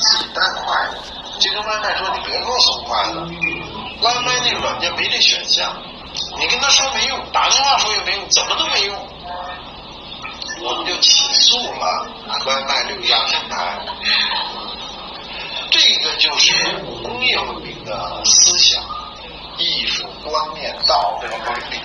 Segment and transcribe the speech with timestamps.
[0.00, 1.12] 自己带筷子。
[1.38, 3.18] 就跟外卖说你别给我送筷子，
[4.02, 5.76] 外卖那软件没这选项，
[6.38, 8.96] 你跟他说没用，打电话说也没用，怎么都没用。
[10.62, 12.08] 我们就起诉了
[12.46, 13.78] 外卖这个亚平台。
[15.70, 16.54] 这个就是
[17.02, 18.82] 工业文明的思想、
[19.58, 21.78] 艺术、观念、道德、伦理，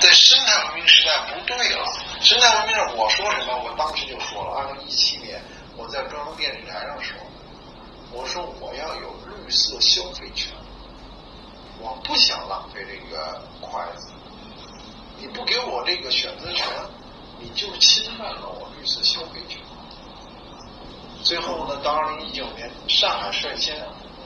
[0.00, 1.84] 在生态文明时代不对了。
[2.22, 4.56] 生态文明上我说什么，我当时就说了。
[4.56, 5.42] 二零一七年
[5.76, 7.14] 我在中央电视台上说，
[8.38, 10.52] 说我要有绿色消费权，
[11.80, 14.12] 我不想浪费这个筷子。
[15.18, 16.64] 你不给我这个选择权，
[17.40, 19.60] 你就侵犯了我绿色消费权。
[21.24, 23.74] 最后呢，到二零一九年，上海率先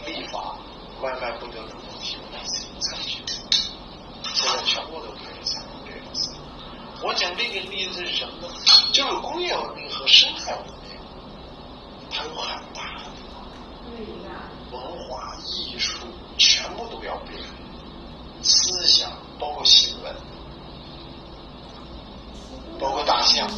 [0.05, 0.58] 立法，
[1.00, 2.30] 外卖不得主动提供
[2.80, 3.22] 餐具，
[4.34, 6.36] 现在全国都可以采用这种。
[7.02, 8.55] 我讲这个例子是什么呢？
[8.92, 11.00] 就是工业文明和生态文明，
[12.10, 13.10] 它有很大的
[14.70, 16.06] 文化艺术
[16.38, 17.42] 全部都要变，
[18.42, 20.14] 思想包括新闻，
[22.78, 23.48] 包括大象，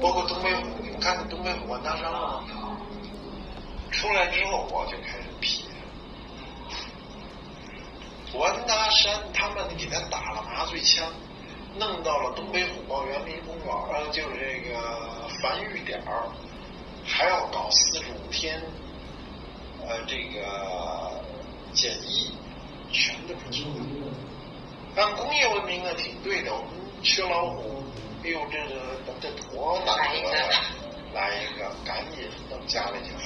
[0.00, 0.62] 包括东北虎。
[0.82, 2.10] 你们看东北虎完大山？
[3.90, 5.64] 出来之后，我就开始批。
[8.34, 11.06] 完达山他们给他打了麻醉枪，
[11.78, 14.76] 弄到了东北虎豹园林公园，呃，就是这个
[15.40, 16.28] 繁育点儿，
[17.06, 18.60] 还要搞四十五天，
[19.86, 21.22] 呃，这个
[21.72, 22.32] 检疫，
[22.90, 23.66] 全都不做。
[24.94, 26.52] 但工业文明呢，挺对的。
[26.52, 26.68] 我们
[27.02, 27.82] 缺老虎，
[28.22, 30.64] 哎呦，这个等这多难得呀！
[31.12, 33.20] 来一个，赶紧弄家里去了。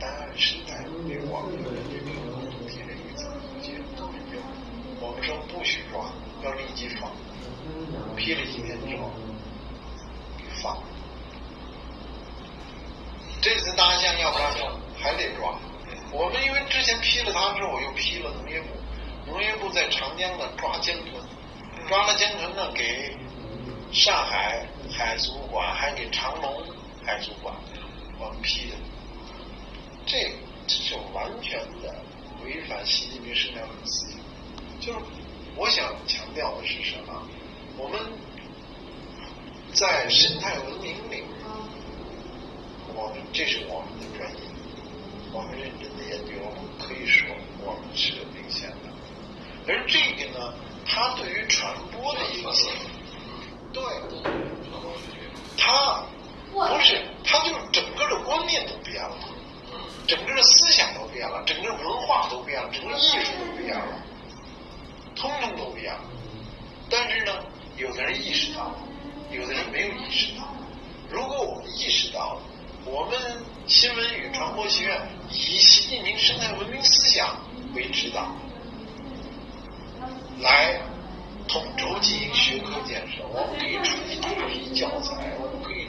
[0.00, 2.10] 但生态文明我们的这个
[2.50, 4.08] 土地的预测和监督
[4.98, 6.10] 我们说不许抓，
[6.42, 7.12] 要立即放，
[8.16, 9.10] 批了几天之后
[10.38, 10.82] 给放。
[13.42, 14.64] 这次大象要不然就
[15.00, 15.58] 还得抓。
[16.12, 18.68] 我们因为之前批了他之后，又批了农业部，
[19.26, 21.22] 农业部在长江呢抓江豚，
[21.88, 23.16] 抓了江豚呢给
[23.92, 26.62] 上海海族馆，还给长隆
[27.04, 27.54] 海族馆，
[28.18, 28.76] 我们批的。
[30.06, 30.32] 这
[30.66, 31.94] 就完全的
[32.44, 34.20] 违反习近平生态文明思想。
[34.80, 34.98] 就是
[35.56, 37.22] 我想强调的是什么？
[37.76, 38.00] 我们
[39.72, 41.24] 在生态文明领域，
[42.94, 44.40] 我们这是我们的专业，
[45.32, 47.28] 我们认真的研究，我们可以说
[47.64, 48.90] 我们是领先的。
[49.68, 50.52] 而这个呢，
[50.84, 52.74] 它对于传播的影响，
[53.72, 53.82] 对，
[55.56, 56.02] 它
[56.52, 59.16] 不是，它就是整个的观念都变了。
[60.08, 64.02] 整个的思想都变了，整个文化都变了，整个艺术都变了，
[65.14, 66.00] 通通都变了。
[66.90, 67.32] 但是呢，
[67.76, 68.74] 有的人意识到，
[69.30, 70.48] 有的人没有意识到。
[72.84, 73.18] 我们，
[73.66, 77.36] 新闻与传播学院以习近平生态文明思想
[77.74, 78.34] 为指导，
[80.40, 80.80] 来
[81.46, 85.79] 统筹进行学科建设，我们可以出一大批教材，我们可以。